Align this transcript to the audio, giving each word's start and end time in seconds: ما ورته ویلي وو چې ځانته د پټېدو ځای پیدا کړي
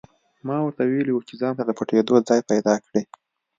ما 0.47 0.55
ورته 0.61 0.83
ویلي 0.85 1.11
وو 1.13 1.25
چې 1.27 1.33
ځانته 1.41 1.63
د 1.65 1.71
پټېدو 1.77 2.13
ځای 2.27 2.41
پیدا 2.49 2.75
کړي 2.85 3.01